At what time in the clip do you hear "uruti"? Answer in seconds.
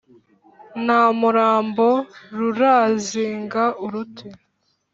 3.85-4.27